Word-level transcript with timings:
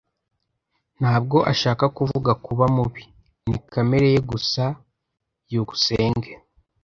Ntabwo 0.99 1.37
ashaka 1.51 1.85
kuvuga 1.97 2.31
kuba 2.45 2.65
mubi. 2.75 3.03
Ni 3.49 3.57
kamere 3.71 4.07
ye 4.13 4.19
gusa. 4.31 4.63
byukusenge 5.45 6.31